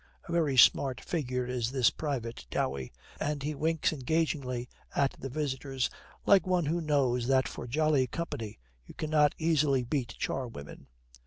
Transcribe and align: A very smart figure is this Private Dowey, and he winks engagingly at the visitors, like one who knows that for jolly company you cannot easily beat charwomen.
A 0.27 0.31
very 0.31 0.57
smart 0.57 0.99
figure 0.99 1.45
is 1.45 1.69
this 1.71 1.91
Private 1.91 2.47
Dowey, 2.49 2.91
and 3.19 3.43
he 3.43 3.53
winks 3.53 3.93
engagingly 3.93 4.67
at 4.95 5.13
the 5.19 5.29
visitors, 5.29 5.91
like 6.25 6.47
one 6.47 6.65
who 6.65 6.81
knows 6.81 7.27
that 7.27 7.47
for 7.47 7.67
jolly 7.67 8.07
company 8.07 8.57
you 8.87 8.95
cannot 8.95 9.35
easily 9.37 9.83
beat 9.83 10.15
charwomen. 10.17 10.87